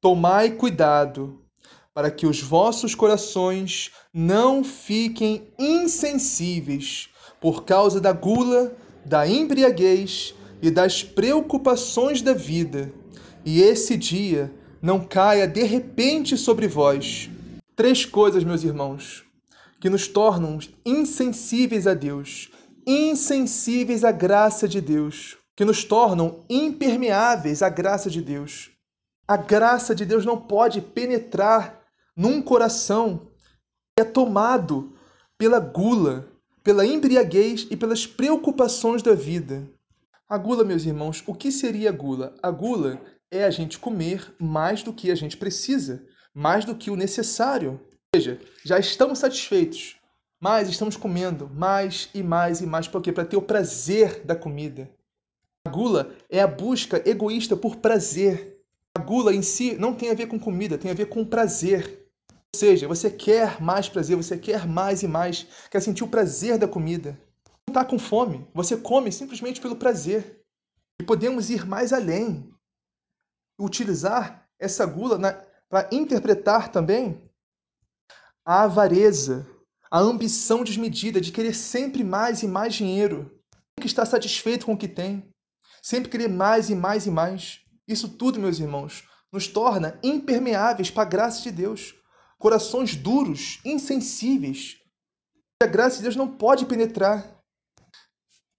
Tomai 0.00 0.52
cuidado, 0.52 1.44
para 1.92 2.10
que 2.10 2.26
os 2.26 2.40
vossos 2.40 2.94
corações 2.94 3.90
não 4.14 4.64
fiquem 4.64 5.52
insensíveis 5.58 7.10
por 7.38 7.64
causa 7.66 8.00
da 8.00 8.12
gula, 8.12 8.74
da 9.04 9.28
embriaguez 9.28 10.34
e 10.62 10.70
das 10.70 11.02
preocupações 11.02 12.22
da 12.22 12.32
vida, 12.32 12.90
e 13.44 13.60
esse 13.60 13.94
dia 13.94 14.50
não 14.80 15.04
caia 15.04 15.46
de 15.46 15.62
repente 15.62 16.36
sobre 16.36 16.66
vós. 16.66 17.28
Três 17.76 18.04
coisas, 18.04 18.44
meus 18.44 18.64
irmãos, 18.64 19.24
que 19.80 19.90
nos 19.90 20.08
tornam 20.08 20.58
insensíveis 20.84 21.86
a 21.86 21.94
Deus 21.94 22.50
insensíveis 22.86 24.04
à 24.04 24.12
graça 24.12 24.66
de 24.66 24.80
Deus, 24.80 25.36
que 25.56 25.64
nos 25.64 25.84
tornam 25.84 26.44
impermeáveis 26.48 27.62
à 27.62 27.68
graça 27.68 28.10
de 28.10 28.22
Deus. 28.22 28.70
A 29.28 29.36
graça 29.36 29.94
de 29.94 30.04
Deus 30.04 30.24
não 30.24 30.36
pode 30.36 30.80
penetrar 30.80 31.82
num 32.16 32.42
coração 32.42 33.28
que 33.96 34.02
é 34.02 34.04
tomado 34.04 34.92
pela 35.38 35.60
gula, 35.60 36.28
pela 36.64 36.84
embriaguez 36.84 37.66
e 37.70 37.76
pelas 37.76 38.06
preocupações 38.06 39.02
da 39.02 39.14
vida. 39.14 39.68
A 40.28 40.36
gula, 40.36 40.64
meus 40.64 40.84
irmãos, 40.84 41.22
o 41.26 41.34
que 41.34 41.52
seria 41.52 41.90
a 41.90 41.92
gula? 41.92 42.34
A 42.42 42.50
gula 42.50 43.00
é 43.30 43.44
a 43.44 43.50
gente 43.50 43.78
comer 43.78 44.34
mais 44.38 44.82
do 44.82 44.92
que 44.92 45.10
a 45.10 45.14
gente 45.14 45.36
precisa, 45.36 46.04
mais 46.34 46.64
do 46.64 46.74
que 46.74 46.90
o 46.90 46.96
necessário. 46.96 47.80
Ou 48.12 48.20
seja, 48.20 48.40
já 48.64 48.78
estamos 48.78 49.18
satisfeitos, 49.18 49.96
mas 50.40 50.68
estamos 50.68 50.96
comendo 50.96 51.48
mais 51.48 52.08
e 52.14 52.22
mais 52.22 52.60
e 52.60 52.66
mais. 52.66 52.88
Por 52.88 53.00
quê? 53.00 53.12
Para 53.12 53.24
ter 53.24 53.36
o 53.36 53.42
prazer 53.42 54.24
da 54.24 54.34
comida. 54.34 54.90
A 55.66 55.70
gula 55.70 56.14
é 56.28 56.40
a 56.40 56.46
busca 56.46 57.02
egoísta 57.08 57.56
por 57.56 57.76
prazer. 57.76 58.58
A 58.96 59.00
gula 59.00 59.34
em 59.34 59.42
si 59.42 59.76
não 59.76 59.94
tem 59.94 60.10
a 60.10 60.14
ver 60.14 60.26
com 60.26 60.38
comida, 60.38 60.78
tem 60.78 60.90
a 60.90 60.94
ver 60.94 61.06
com 61.06 61.24
prazer. 61.24 62.08
Ou 62.52 62.58
seja, 62.58 62.88
você 62.88 63.08
quer 63.10 63.60
mais 63.62 63.88
prazer, 63.88 64.16
você 64.16 64.36
quer 64.36 64.66
mais 64.66 65.02
e 65.02 65.06
mais, 65.06 65.46
quer 65.70 65.80
sentir 65.80 66.02
o 66.02 66.08
prazer 66.08 66.58
da 66.58 66.66
comida. 66.66 67.16
Não 67.68 67.72
está 67.72 67.84
com 67.84 67.98
fome, 67.98 68.44
você 68.52 68.76
come 68.76 69.12
simplesmente 69.12 69.60
pelo 69.60 69.76
prazer. 69.76 70.42
E 71.00 71.04
podemos 71.04 71.50
ir 71.50 71.64
mais 71.64 71.92
além. 71.92 72.50
Utilizar 73.60 74.48
essa 74.58 74.86
gula 74.86 75.18
para 75.68 75.88
interpretar 75.92 76.72
também 76.72 77.22
a 78.44 78.62
avareza, 78.62 79.46
a 79.90 79.98
ambição 79.98 80.64
desmedida 80.64 81.20
de 81.20 81.30
querer 81.30 81.54
sempre 81.54 82.02
mais 82.02 82.42
e 82.42 82.48
mais 82.48 82.74
dinheiro, 82.74 83.38
que 83.80 83.86
está 83.86 84.04
satisfeito 84.04 84.66
com 84.66 84.72
o 84.72 84.76
que 84.76 84.88
tem, 84.88 85.30
sempre 85.82 86.10
querer 86.10 86.28
mais 86.28 86.70
e 86.70 86.74
mais 86.74 87.06
e 87.06 87.10
mais. 87.10 87.60
Isso 87.86 88.08
tudo, 88.08 88.40
meus 88.40 88.58
irmãos, 88.58 89.08
nos 89.32 89.46
torna 89.46 89.98
impermeáveis 90.02 90.90
para 90.90 91.02
a 91.02 91.08
graça 91.08 91.42
de 91.42 91.50
Deus, 91.50 91.94
corações 92.38 92.96
duros, 92.96 93.60
insensíveis. 93.64 94.78
A 95.62 95.66
graça 95.66 95.96
de 95.96 96.02
Deus 96.04 96.16
não 96.16 96.28
pode 96.28 96.66
penetrar. 96.66 97.38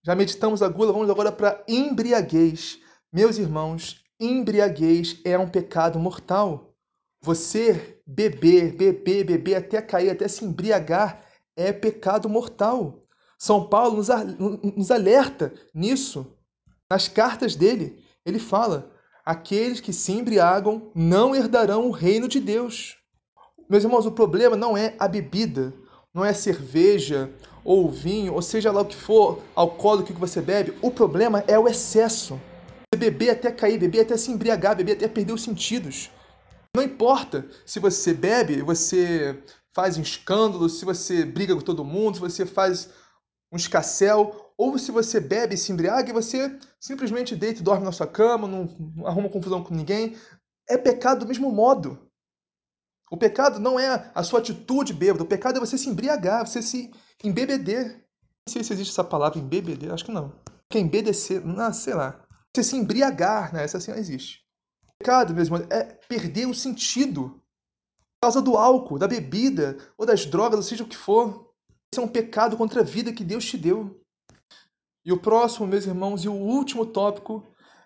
Já 0.04 0.16
meditamos 0.16 0.62
a 0.62 0.70
gula, 0.70 0.94
vamos 0.94 1.10
agora 1.10 1.32
para 1.32 1.64
embriaguez. 1.68 2.80
Meus 3.12 3.38
irmãos, 3.38 4.02
embriaguez 4.22 5.20
é 5.26 5.38
um 5.38 5.50
pecado 5.50 6.00
mortal. 6.00 6.76
Você 7.24 8.00
beber, 8.06 8.74
beber, 8.74 9.26
beber 9.26 9.56
até 9.56 9.82
cair, 9.82 10.12
até 10.12 10.28
se 10.28 10.46
embriagar, 10.46 11.26
é 11.56 11.74
pecado 11.74 12.30
mortal. 12.30 13.04
São 13.38 13.68
Paulo 13.68 13.98
nos, 13.98 14.08
nos 14.78 14.92
alerta 14.92 15.52
nisso. 15.74 16.28
Nas 16.90 17.08
cartas 17.08 17.56
dele, 17.56 18.04
ele 18.24 18.38
fala: 18.38 18.92
aqueles 19.26 19.80
que 19.80 19.92
se 19.92 20.12
embriagam 20.12 20.92
não 20.94 21.36
herdarão 21.36 21.88
o 21.88 21.92
reino 21.92 22.28
de 22.28 22.40
Deus. 22.40 22.98
Meus 23.68 23.84
irmãos, 23.84 24.06
o 24.06 24.12
problema 24.12 24.56
não 24.56 24.78
é 24.78 24.96
a 25.00 25.08
bebida, 25.08 25.74
não 26.14 26.24
é 26.24 26.34
cerveja 26.34 27.32
ou 27.64 27.90
vinho, 27.90 28.34
ou 28.34 28.42
seja 28.42 28.72
lá 28.72 28.82
o 28.82 28.86
que 28.86 28.96
for 28.96 29.42
alcoólico 29.56 30.14
que 30.14 30.20
você 30.20 30.42
bebe, 30.42 30.74
o 30.82 30.92
problema 30.92 31.44
é 31.48 31.58
o 31.58 31.68
excesso. 31.68 32.40
Beber 32.96 33.32
até 33.32 33.52
cair, 33.52 33.80
beber 33.80 34.02
até 34.02 34.18
se 34.18 34.32
embriagar, 34.32 34.76
beber 34.76 34.94
até 34.94 35.08
perder 35.08 35.34
os 35.34 35.44
sentidos. 35.44 36.12
Não 36.76 36.84
importa 36.84 37.48
se 37.66 37.80
você 37.80 38.14
bebe, 38.14 38.62
você 38.62 39.42
faz 39.74 39.98
um 39.98 40.02
escândalo, 40.02 40.70
se 40.70 40.84
você 40.86 41.26
briga 41.26 41.56
com 41.56 41.62
todo 41.62 41.86
mundo, 41.86 42.16
se 42.16 42.22
você 42.22 42.46
faz 42.46 42.90
um 43.52 43.58
escassel, 43.58 44.54
ou 44.58 44.78
se 44.78 44.92
você 44.92 45.20
bebe 45.20 45.56
e 45.56 45.58
se 45.58 45.72
embriaga 45.72 46.10
e 46.10 46.14
você 46.14 46.58
simplesmente 46.80 47.36
deita 47.36 47.60
e 47.60 47.64
dorme 47.64 47.84
na 47.84 47.92
sua 47.92 48.08
cama, 48.08 48.48
não, 48.48 48.66
não 48.96 49.08
arruma 49.08 49.30
confusão 49.30 49.64
com 49.64 49.74
ninguém. 49.74 50.16
É 50.70 50.78
pecado 50.78 51.22
do 51.22 51.28
mesmo 51.28 51.52
modo. 51.52 52.00
O 53.10 53.18
pecado 53.18 53.60
não 53.60 53.80
é 53.80 54.12
a 54.16 54.24
sua 54.24 54.40
atitude 54.40 54.94
bêbada, 54.94 55.24
o 55.24 55.28
pecado 55.28 55.58
é 55.58 55.60
você 55.60 55.78
se 55.78 55.90
embriagar, 55.90 56.48
você 56.48 56.62
se 56.62 56.92
embebeder. 57.24 58.06
Não 58.48 58.54
sei 58.54 58.64
se 58.64 58.72
existe 58.72 58.92
essa 58.92 59.04
palavra 59.04 59.40
embebeder, 59.40 59.92
acho 59.92 60.06
que 60.06 60.12
não. 60.12 60.32
Que 60.70 60.78
é 60.78 60.82
embedecer, 60.82 61.46
não, 61.46 61.74
sei 61.74 61.94
lá. 61.94 62.24
Você 62.56 62.64
se 62.64 62.76
embriagar, 62.76 63.54
né? 63.54 63.64
Essa 63.64 63.78
assim 63.78 63.92
não 63.92 63.98
existe. 63.98 64.42
O 64.84 64.92
pecado, 65.00 65.34
mesmo, 65.34 65.58
é 65.70 65.84
perder 66.08 66.48
o 66.48 66.54
sentido. 66.54 67.42
Por 68.20 68.28
causa 68.28 68.42
do 68.42 68.56
álcool, 68.56 69.00
da 69.00 69.08
bebida, 69.08 69.78
ou 69.98 70.06
das 70.06 70.26
drogas, 70.26 70.58
ou 70.58 70.64
seja 70.64 70.84
o 70.84 70.88
que 70.88 70.98
for. 70.98 71.54
Isso 71.94 72.02
é 72.02 72.04
um 72.04 72.08
pecado 72.08 72.56
contra 72.56 72.82
a 72.82 72.84
vida 72.84 73.14
que 73.14 73.24
Deus 73.24 73.46
te 73.46 73.58
deu. 73.58 74.00
E 75.04 75.12
o 75.12 75.20
próximo, 75.20 75.66
meus 75.66 75.86
irmãos, 75.86 76.24
e 76.24 76.30
o 76.30 76.34
último 76.34 76.86
tópico 76.86 77.44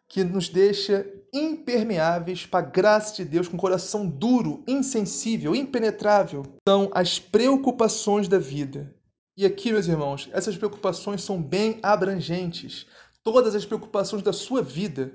que 0.08 0.24
nos 0.24 0.50
deixa 0.50 1.06
impermeáveis 1.34 2.46
para 2.46 2.66
a 2.66 2.70
graça 2.70 3.16
de 3.16 3.26
Deus, 3.26 3.48
com 3.48 3.58
coração 3.58 4.08
duro, 4.08 4.64
insensível, 4.68 5.56
impenetrável, 5.56 6.44
são 6.68 6.90
as 6.94 7.20
preocupações 7.20 8.28
da 8.28 8.38
vida. 8.38 8.94
E 9.38 9.46
aqui, 9.46 9.72
meus 9.72 9.88
irmãos, 9.88 10.30
essas 10.32 10.56
preocupações 10.56 11.22
são 11.22 11.42
bem 11.42 11.80
abrangentes. 11.84 12.88
Todas 13.26 13.56
as 13.56 13.66
preocupações 13.66 14.22
da 14.22 14.32
sua 14.32 14.62
vida, 14.62 15.12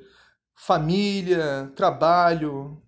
família, 0.53 1.73
trabalho, 1.77 2.83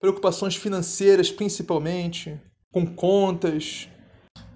preocupações 0.00 0.56
financeiras 0.56 1.30
principalmente, 1.30 2.42
com 2.72 2.84
contas. 2.84 3.88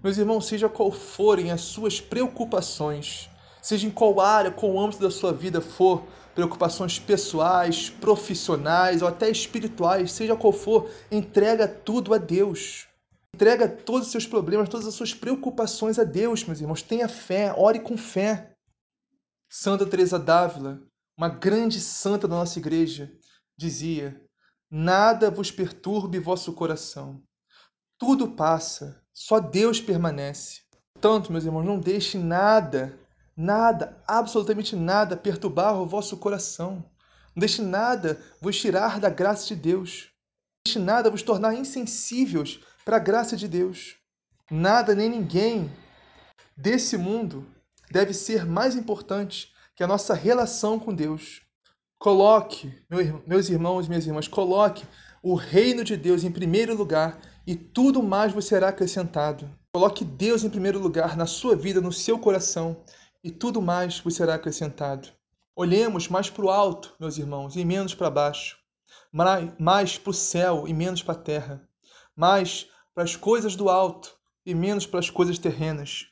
Meus 0.02 0.18
irmãos, 0.18 0.48
seja 0.48 0.68
qual 0.68 0.90
forem 0.90 1.52
as 1.52 1.60
suas 1.60 2.00
preocupações, 2.00 3.30
seja 3.62 3.86
em 3.86 3.90
qual 3.92 4.20
área, 4.20 4.50
qual 4.50 4.76
âmbito 4.76 5.00
da 5.00 5.10
sua 5.10 5.32
vida 5.32 5.60
for, 5.60 6.02
preocupações 6.34 6.98
pessoais, 6.98 7.88
profissionais 7.88 9.02
ou 9.02 9.06
até 9.06 9.30
espirituais, 9.30 10.10
seja 10.10 10.34
qual 10.34 10.52
for, 10.52 10.90
entrega 11.12 11.68
tudo 11.68 12.12
a 12.12 12.18
Deus. 12.18 12.88
Entrega 13.32 13.68
todos 13.68 14.06
os 14.08 14.12
seus 14.12 14.26
problemas, 14.26 14.68
todas 14.68 14.88
as 14.88 14.94
suas 14.94 15.14
preocupações 15.14 15.96
a 15.96 16.02
Deus, 16.02 16.42
meus 16.42 16.60
irmãos. 16.60 16.82
Tenha 16.82 17.08
fé, 17.08 17.54
ore 17.56 17.78
com 17.78 17.96
fé. 17.96 18.57
Santa 19.48 19.86
Teresa 19.86 20.18
d'Ávila, 20.18 20.80
uma 21.16 21.28
grande 21.28 21.80
santa 21.80 22.28
da 22.28 22.36
nossa 22.36 22.58
igreja, 22.58 23.12
dizia: 23.56 24.20
Nada 24.70 25.30
vos 25.30 25.50
perturbe 25.50 26.18
vosso 26.18 26.52
coração. 26.52 27.22
Tudo 27.98 28.32
passa, 28.32 29.02
só 29.12 29.40
Deus 29.40 29.80
permanece. 29.80 30.60
Portanto, 30.94 31.32
meus 31.32 31.44
irmãos, 31.44 31.64
não 31.64 31.78
deixe 31.78 32.18
nada 32.18 32.98
nada, 33.38 33.96
absolutamente 34.04 34.74
nada, 34.74 35.16
perturbar 35.16 35.80
o 35.80 35.86
vosso 35.86 36.16
coração. 36.16 36.84
Não 37.36 37.40
deixe 37.40 37.62
nada 37.62 38.20
vos 38.40 38.60
tirar 38.60 38.98
da 38.98 39.08
graça 39.08 39.46
de 39.46 39.54
Deus. 39.54 40.08
Não 40.10 40.62
deixe 40.66 40.78
nada 40.80 41.08
vos 41.08 41.22
tornar 41.22 41.54
insensíveis 41.54 42.58
para 42.84 42.96
a 42.96 43.00
graça 43.00 43.36
de 43.36 43.46
Deus. 43.46 43.94
Nada 44.50 44.92
nem 44.92 45.08
ninguém 45.08 45.70
desse 46.56 46.96
mundo 46.98 47.46
deve 47.90 48.12
ser 48.12 48.44
mais 48.44 48.74
importante 48.74 49.52
que 49.74 49.82
a 49.82 49.86
nossa 49.86 50.14
relação 50.14 50.78
com 50.78 50.94
Deus. 50.94 51.42
Coloque, 51.98 52.72
meus 53.26 53.48
irmãos 53.48 53.86
e 53.86 53.88
minhas 53.88 54.06
irmãs, 54.06 54.28
coloque 54.28 54.84
o 55.22 55.34
reino 55.34 55.82
de 55.82 55.96
Deus 55.96 56.22
em 56.22 56.30
primeiro 56.30 56.76
lugar 56.76 57.20
e 57.46 57.56
tudo 57.56 58.02
mais 58.02 58.32
vos 58.32 58.46
será 58.46 58.68
acrescentado. 58.68 59.50
Coloque 59.72 60.04
Deus 60.04 60.44
em 60.44 60.50
primeiro 60.50 60.78
lugar 60.78 61.16
na 61.16 61.26
sua 61.26 61.56
vida, 61.56 61.80
no 61.80 61.92
seu 61.92 62.18
coração, 62.18 62.76
e 63.22 63.30
tudo 63.30 63.60
mais 63.60 63.98
vos 63.98 64.14
será 64.14 64.34
acrescentado. 64.34 65.08
Olhemos 65.56 66.08
mais 66.08 66.30
para 66.30 66.44
o 66.44 66.50
alto, 66.50 66.94
meus 67.00 67.18
irmãos, 67.18 67.56
e 67.56 67.64
menos 67.64 67.94
para 67.94 68.10
baixo, 68.10 68.56
mais 69.58 69.98
para 69.98 70.10
o 70.10 70.14
céu 70.14 70.64
e 70.68 70.72
menos 70.72 71.02
para 71.02 71.14
a 71.14 71.22
terra, 71.22 71.68
mais 72.14 72.68
para 72.94 73.02
as 73.04 73.16
coisas 73.16 73.56
do 73.56 73.68
alto 73.68 74.16
e 74.46 74.54
menos 74.54 74.86
para 74.86 75.00
as 75.00 75.10
coisas 75.10 75.38
terrenas. 75.38 76.06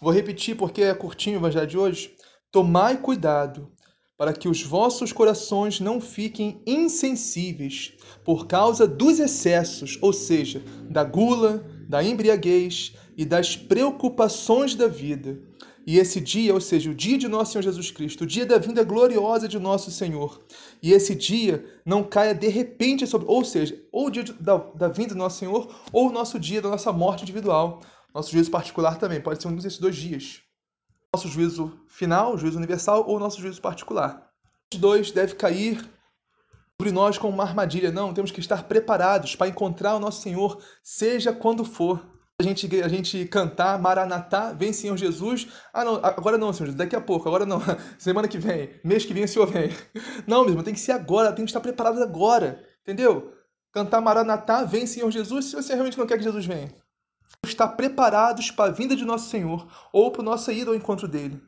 Vou 0.00 0.12
repetir 0.12 0.56
porque 0.56 0.82
é 0.82 0.94
curtinho 0.94 1.36
o 1.36 1.40
evangelho 1.40 1.66
de 1.66 1.78
hoje. 1.78 2.14
Tomai 2.50 2.96
cuidado 2.96 3.70
para 4.16 4.32
que 4.32 4.48
os 4.48 4.62
vossos 4.62 5.12
corações 5.12 5.80
não 5.80 6.00
fiquem 6.00 6.62
insensíveis 6.66 7.92
por 8.24 8.46
causa 8.46 8.86
dos 8.86 9.18
excessos, 9.18 9.98
ou 10.00 10.12
seja, 10.12 10.62
da 10.90 11.04
gula, 11.04 11.64
da 11.88 12.02
embriaguez 12.02 12.94
e 13.16 13.24
das 13.24 13.56
preocupações 13.56 14.74
da 14.74 14.88
vida 14.88 15.38
e 15.86 15.98
esse 15.98 16.20
dia, 16.20 16.52
ou 16.52 16.60
seja, 16.60 16.90
o 16.90 16.94
dia 16.94 17.16
de 17.16 17.26
nosso 17.26 17.52
Senhor 17.52 17.62
Jesus 17.62 17.90
Cristo, 17.90 18.24
o 18.24 18.26
dia 18.26 18.44
da 18.44 18.58
vinda 18.58 18.84
gloriosa 18.84 19.48
de 19.48 19.58
nosso 19.58 19.90
Senhor, 19.90 20.40
e 20.82 20.92
esse 20.92 21.14
dia 21.14 21.64
não 21.84 22.04
caia 22.04 22.34
de 22.34 22.48
repente 22.48 23.06
sobre, 23.06 23.26
ou 23.28 23.44
seja, 23.44 23.80
ou 23.90 24.06
o 24.06 24.10
dia 24.10 24.24
da, 24.38 24.56
da 24.56 24.88
vinda 24.88 25.14
do 25.14 25.18
nosso 25.18 25.38
Senhor, 25.38 25.68
ou 25.92 26.08
o 26.08 26.12
nosso 26.12 26.38
dia 26.38 26.60
da 26.60 26.68
nossa 26.68 26.92
morte 26.92 27.22
individual, 27.22 27.80
nosso 28.14 28.30
juízo 28.32 28.50
particular 28.50 28.98
também, 28.98 29.20
pode 29.20 29.40
ser 29.40 29.48
um 29.48 29.56
desses 29.56 29.78
dois 29.78 29.96
dias. 29.96 30.42
Nosso 31.14 31.28
juízo 31.28 31.80
final, 31.88 32.36
juízo 32.38 32.56
universal, 32.56 33.04
ou 33.08 33.18
nosso 33.18 33.40
juízo 33.40 33.60
particular. 33.60 34.30
Os 34.72 34.78
dois 34.78 35.10
deve 35.10 35.34
cair 35.34 35.84
sobre 36.80 36.92
nós 36.92 37.18
como 37.18 37.34
uma 37.34 37.44
armadilha. 37.44 37.90
Não, 37.90 38.14
temos 38.14 38.30
que 38.30 38.40
estar 38.40 38.64
preparados 38.64 39.34
para 39.36 39.48
encontrar 39.48 39.96
o 39.96 40.00
nosso 40.00 40.22
Senhor, 40.22 40.62
seja 40.82 41.32
quando 41.32 41.64
for 41.64 42.00
a 42.40 42.42
gente, 42.42 42.82
a 42.82 42.88
gente 42.88 43.26
cantar 43.26 43.78
Maranatá, 43.78 44.52
vem 44.52 44.72
Senhor 44.72 44.96
Jesus. 44.96 45.46
Ah, 45.74 45.84
não, 45.84 45.96
agora 45.96 46.38
não, 46.38 46.52
Senhor 46.52 46.66
Jesus, 46.66 46.74
daqui 46.74 46.96
a 46.96 47.00
pouco, 47.00 47.28
agora 47.28 47.44
não. 47.44 47.60
Semana 47.98 48.26
que 48.26 48.38
vem, 48.38 48.70
mês 48.82 49.04
que 49.04 49.12
vem 49.12 49.24
o 49.24 49.28
Senhor 49.28 49.46
vem. 49.46 49.70
Não, 50.26 50.44
mesmo, 50.44 50.62
tem 50.62 50.72
que 50.72 50.80
ser 50.80 50.92
agora, 50.92 51.32
tem 51.32 51.44
que 51.44 51.50
estar 51.50 51.60
preparado 51.60 52.02
agora, 52.02 52.64
entendeu? 52.80 53.34
Cantar 53.72 54.00
Maranatá, 54.00 54.64
vem 54.64 54.86
Senhor 54.86 55.10
Jesus, 55.10 55.46
se 55.46 55.56
você 55.56 55.74
realmente 55.74 55.98
não 55.98 56.06
quer 56.06 56.16
que 56.16 56.24
Jesus 56.24 56.46
venha. 56.46 56.74
Estar 57.46 57.68
preparados 57.68 58.50
para 58.50 58.70
a 58.70 58.72
vinda 58.72 58.94
de 58.94 59.04
nosso 59.04 59.30
Senhor 59.30 59.66
ou 59.92 60.10
para 60.10 60.22
nossa 60.22 60.52
ida 60.52 60.70
ao 60.70 60.76
encontro 60.76 61.08
dele. 61.08 61.40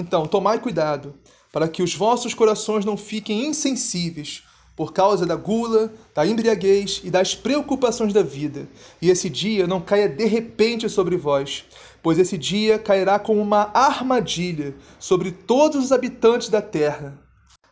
Então, 0.00 0.26
tomai 0.26 0.60
cuidado 0.60 1.14
para 1.52 1.68
que 1.68 1.82
os 1.82 1.94
vossos 1.94 2.34
corações 2.34 2.84
não 2.84 2.96
fiquem 2.96 3.46
insensíveis 3.46 4.44
por 4.76 4.92
causa 4.92 5.26
da 5.26 5.34
gula, 5.34 5.92
da 6.14 6.24
embriaguez 6.24 7.00
e 7.02 7.10
das 7.10 7.34
preocupações 7.34 8.12
da 8.12 8.22
vida, 8.22 8.68
e 9.02 9.10
esse 9.10 9.28
dia 9.28 9.66
não 9.66 9.80
caia 9.80 10.08
de 10.08 10.24
repente 10.24 10.88
sobre 10.88 11.16
vós, 11.16 11.64
pois 12.00 12.16
esse 12.16 12.38
dia 12.38 12.78
cairá 12.78 13.18
como 13.18 13.42
uma 13.42 13.72
armadilha 13.74 14.76
sobre 15.00 15.32
todos 15.32 15.86
os 15.86 15.90
habitantes 15.90 16.48
da 16.48 16.62
terra. 16.62 17.18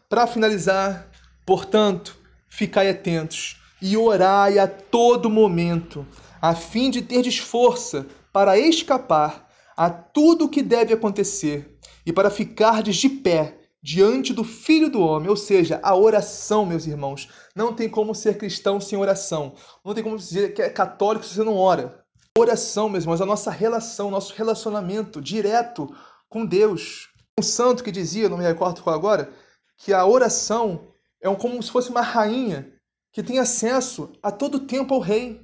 Para 0.09 0.27
finalizar, 0.27 1.09
portanto, 1.45 2.17
ficai 2.49 2.91
atentos 2.91 3.57
e 3.81 3.97
orai 3.97 4.59
a 4.59 4.67
todo 4.67 5.31
momento, 5.31 6.05
a 6.41 6.55
fim 6.55 6.91
de 6.91 7.03
terdes 7.03 7.39
força 7.39 8.07
para 8.33 8.59
escapar 8.59 9.49
a 9.77 9.91
tudo 9.91 10.47
o 10.47 10.49
que 10.49 10.63
deve 10.63 10.95
acontecer 10.95 11.79
e 12.05 12.13
para 12.13 12.31
ficardes 12.31 12.97
de 12.97 13.09
pé 13.09 13.59
diante 13.83 14.33
do 14.33 14.43
Filho 14.43 14.91
do 14.91 15.01
Homem, 15.01 15.29
ou 15.29 15.37
seja, 15.37 15.79
a 15.81 15.95
oração, 15.95 16.67
meus 16.67 16.87
irmãos. 16.87 17.29
Não 17.55 17.73
tem 17.73 17.89
como 17.89 18.17
ser 18.17 18.37
cristão 18.37 18.81
sem 18.81 18.99
oração. 18.99 19.55
Não 19.85 19.95
tem 19.95 20.03
como 20.03 20.17
dizer 20.17 20.55
que 20.55 20.61
é 20.61 20.69
católico 20.69 21.25
se 21.25 21.35
você 21.35 21.45
não 21.45 21.57
ora. 21.57 22.05
Oração, 22.37 22.89
meus 22.89 23.05
irmãos, 23.05 23.21
é 23.21 23.23
a 23.23 23.27
nossa 23.27 23.51
relação, 23.51 24.11
nosso 24.11 24.35
relacionamento 24.35 25.21
direto 25.21 25.95
com 26.29 26.45
Deus. 26.45 27.09
Um 27.39 27.43
santo 27.43 27.85
que 27.85 27.93
dizia, 27.93 28.29
não 28.29 28.39
me 28.39 28.45
recordo 28.45 28.83
qual 28.83 28.97
agora, 28.97 29.31
que 29.79 29.93
a 29.93 30.05
oração 30.05 30.89
é 31.23 31.33
como 31.37 31.63
se 31.63 31.71
fosse 31.71 31.89
uma 31.89 32.03
rainha 32.03 32.73
que 33.13 33.23
tem 33.23 33.39
acesso 33.39 34.13
a 34.23 34.33
todo 34.33 34.67
tempo 34.67 34.95
ao 34.95 35.01
rei. 35.01 35.41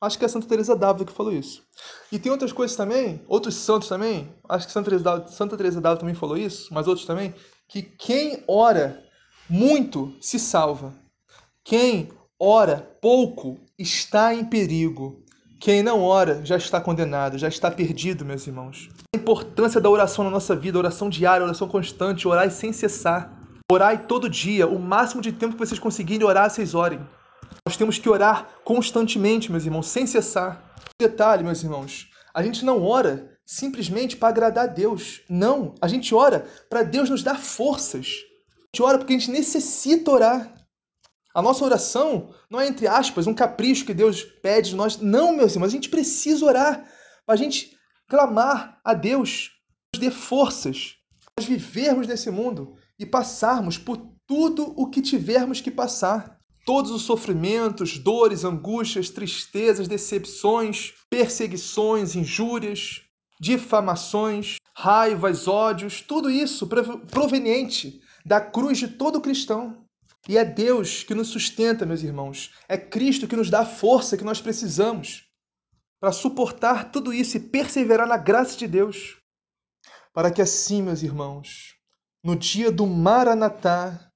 Acho 0.00 0.18
que 0.18 0.24
é 0.24 0.28
Santa 0.28 0.46
Teresa 0.46 0.76
d'Ávila 0.76 1.06
que 1.06 1.12
falou 1.12 1.32
isso. 1.32 1.62
E 2.12 2.18
tem 2.18 2.30
outras 2.30 2.52
coisas 2.52 2.76
também, 2.76 3.22
outros 3.26 3.54
santos 3.54 3.88
também, 3.88 4.32
acho 4.48 4.66
que 4.66 4.72
Santa 4.72 4.90
Teresa, 4.90 5.26
Santa 5.28 5.56
Teresa 5.56 5.80
d'Ávila 5.80 6.00
também 6.00 6.14
falou 6.14 6.36
isso, 6.36 6.68
mas 6.72 6.86
outros 6.86 7.06
também, 7.06 7.34
que 7.66 7.82
quem 7.82 8.44
ora 8.46 9.02
muito 9.48 10.14
se 10.20 10.38
salva. 10.38 10.92
Quem 11.64 12.10
ora 12.38 12.96
pouco 13.00 13.58
está 13.78 14.34
em 14.34 14.44
perigo. 14.44 15.24
Quem 15.58 15.82
não 15.82 16.02
ora 16.02 16.44
já 16.44 16.56
está 16.56 16.80
condenado, 16.80 17.38
já 17.38 17.48
está 17.48 17.70
perdido, 17.70 18.24
meus 18.24 18.46
irmãos. 18.46 18.90
A 19.14 19.16
importância 19.16 19.80
da 19.80 19.88
oração 19.88 20.22
na 20.22 20.30
nossa 20.30 20.54
vida, 20.54 20.78
oração 20.78 21.08
diária, 21.08 21.44
oração 21.44 21.66
constante, 21.66 22.28
orar 22.28 22.50
sem 22.50 22.72
cessar. 22.72 23.32
Orai 23.72 24.06
todo 24.06 24.28
dia, 24.28 24.66
o 24.66 24.78
máximo 24.78 25.22
de 25.22 25.32
tempo 25.32 25.54
que 25.54 25.58
vocês 25.58 25.80
conseguirem 25.80 26.26
orar, 26.26 26.50
vocês 26.50 26.74
orem. 26.74 27.00
Nós 27.66 27.76
temos 27.76 27.98
que 27.98 28.08
orar 28.08 28.48
constantemente, 28.62 29.50
meus 29.50 29.64
irmãos, 29.64 29.88
sem 29.88 30.06
cessar. 30.06 30.72
Detalhe, 31.00 31.42
meus 31.42 31.64
irmãos, 31.64 32.08
a 32.32 32.40
gente 32.40 32.64
não 32.64 32.80
ora 32.80 33.36
simplesmente 33.44 34.16
para 34.16 34.28
agradar 34.28 34.64
a 34.64 34.72
Deus. 34.72 35.22
Não, 35.28 35.74
a 35.80 35.88
gente 35.88 36.14
ora 36.14 36.46
para 36.70 36.84
Deus 36.84 37.10
nos 37.10 37.24
dar 37.24 37.40
forças. 37.40 38.06
A 38.06 38.66
gente 38.72 38.82
ora 38.84 38.98
porque 38.98 39.14
a 39.14 39.18
gente 39.18 39.32
necessita 39.32 40.12
orar. 40.12 40.54
A 41.34 41.42
nossa 41.42 41.64
oração 41.64 42.32
não 42.48 42.60
é, 42.60 42.68
entre 42.68 42.86
aspas, 42.86 43.26
um 43.26 43.34
capricho 43.34 43.84
que 43.84 43.92
Deus 43.92 44.22
pede 44.22 44.70
de 44.70 44.76
nós. 44.76 44.98
Não, 44.98 45.36
meus 45.36 45.54
irmãos, 45.54 45.66
a 45.66 45.70
gente 45.70 45.88
precisa 45.88 46.46
orar 46.46 46.88
para 47.26 47.34
a 47.34 47.38
gente 47.38 47.76
clamar 48.08 48.80
a 48.84 48.94
Deus, 48.94 49.50
nos 49.92 50.00
dê 50.00 50.12
forças, 50.12 50.94
para 51.34 51.44
vivermos 51.44 52.06
nesse 52.06 52.30
mundo 52.30 52.76
e 52.96 53.04
passarmos 53.04 53.76
por 53.76 53.96
tudo 54.24 54.72
o 54.76 54.88
que 54.88 55.02
tivermos 55.02 55.60
que 55.60 55.70
passar. 55.72 56.35
Todos 56.66 56.90
os 56.90 57.02
sofrimentos, 57.02 57.96
dores, 57.96 58.44
angústias, 58.44 59.08
tristezas, 59.08 59.88
decepções, 59.88 60.92
perseguições, 61.08 62.14
injúrias, 62.14 63.02
difamações, 63.40 64.56
raivas, 64.76 65.46
ódios, 65.46 66.00
tudo 66.02 66.28
isso 66.28 66.66
proveniente 66.66 68.02
da 68.24 68.40
cruz 68.40 68.78
de 68.78 68.88
todo 68.88 69.20
cristão. 69.20 69.86
E 70.28 70.36
é 70.36 70.44
Deus 70.44 71.04
que 71.04 71.14
nos 71.14 71.28
sustenta, 71.28 71.86
meus 71.86 72.02
irmãos. 72.02 72.52
É 72.68 72.76
Cristo 72.76 73.28
que 73.28 73.36
nos 73.36 73.48
dá 73.48 73.60
a 73.60 73.66
força 73.66 74.16
que 74.16 74.24
nós 74.24 74.40
precisamos 74.40 75.24
para 76.00 76.10
suportar 76.10 76.90
tudo 76.90 77.12
isso 77.12 77.36
e 77.36 77.40
perseverar 77.40 78.08
na 78.08 78.16
graça 78.16 78.56
de 78.56 78.66
Deus. 78.66 79.16
Para 80.12 80.32
que 80.32 80.42
assim, 80.42 80.82
meus 80.82 81.02
irmãos, 81.02 81.76
no 82.24 82.34
dia 82.34 82.72
do 82.72 82.86
Maranatá, 82.86 84.10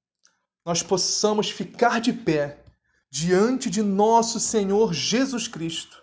nós 0.64 0.83
possamos 0.83 1.51
ficar 1.51 2.01
de 2.01 2.12
pé 2.12 2.62
diante 3.11 3.68
de 3.68 3.83
nosso 3.83 4.38
Senhor 4.38 4.92
Jesus 4.92 5.49
Cristo 5.49 6.01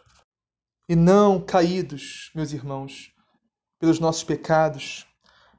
e 0.89 0.95
não 0.95 1.39
caídos, 1.39 2.31
meus 2.33 2.51
irmãos, 2.51 3.13
pelos 3.79 3.99
nossos 3.99 4.23
pecados, 4.23 5.05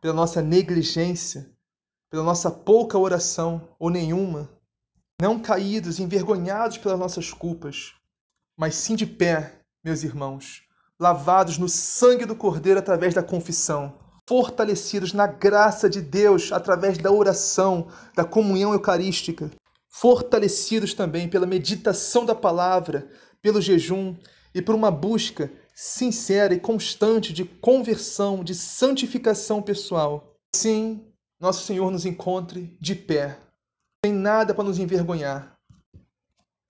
pela 0.00 0.14
nossa 0.14 0.42
negligência, 0.42 1.50
pela 2.10 2.22
nossa 2.22 2.50
pouca 2.50 2.98
oração 2.98 3.68
ou 3.78 3.90
nenhuma, 3.90 4.50
não 5.20 5.38
caídos, 5.38 5.98
envergonhados 5.98 6.78
pelas 6.78 6.98
nossas 6.98 7.32
culpas, 7.32 7.94
mas 8.56 8.74
sim 8.74 8.94
de 8.94 9.06
pé, 9.06 9.60
meus 9.84 10.02
irmãos, 10.02 10.62
lavados 10.98 11.58
no 11.58 11.68
sangue 11.68 12.24
do 12.24 12.36
Cordeiro 12.36 12.78
através 12.78 13.14
da 13.14 13.22
confissão, 13.22 13.98
fortalecidos 14.28 15.14
na 15.14 15.26
graça 15.26 15.88
de 15.88 16.02
Deus 16.02 16.52
através 16.52 16.98
da 16.98 17.10
oração, 17.10 17.88
da 18.14 18.26
comunhão 18.26 18.74
eucarística, 18.74 19.50
fortalecidos 19.88 20.92
também 20.92 21.26
pela 21.26 21.46
meditação 21.46 22.26
da 22.26 22.34
palavra, 22.34 23.10
pelo 23.40 23.58
jejum 23.58 24.14
e 24.54 24.60
por 24.60 24.74
uma 24.74 24.90
busca 24.90 25.50
sincera 25.74 26.52
e 26.52 26.60
constante 26.60 27.32
de 27.32 27.42
conversão, 27.42 28.44
de 28.44 28.54
santificação 28.54 29.62
pessoal. 29.62 30.36
Sim, 30.54 31.06
nosso 31.40 31.64
Senhor 31.64 31.90
nos 31.90 32.04
encontre 32.04 32.76
de 32.78 32.94
pé, 32.94 33.38
sem 34.04 34.12
nada 34.12 34.52
para 34.52 34.64
nos 34.64 34.78
envergonhar. 34.78 35.56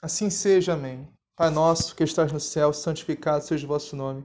Assim 0.01 0.31
seja, 0.31 0.75
amém. 0.75 1.09
Pai 1.35 1.51
nosso 1.51 1.97
que 1.97 2.05
estás 2.05 2.31
no 2.31 2.39
céu, 2.39 2.73
santificado 2.73 3.45
seja 3.45 3.65
o 3.65 3.69
vosso 3.69 3.97
nome. 3.97 4.25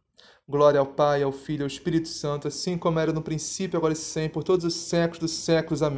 Glória 0.47 0.79
ao 0.79 0.85
Pai, 0.85 1.23
ao 1.23 1.31
Filho 1.31 1.63
ao 1.63 1.67
Espírito 1.67 2.07
Santo, 2.07 2.47
assim 2.47 2.77
como 2.77 2.99
era 2.99 3.11
no 3.11 3.23
princípio, 3.23 3.77
agora 3.77 3.93
e 3.93 3.95
sempre, 3.95 4.33
por 4.33 4.43
todos 4.43 4.63
os 4.65 4.75
séculos 4.75 5.19
dos 5.19 5.31
séculos. 5.31 5.81
Amém. 5.81 5.89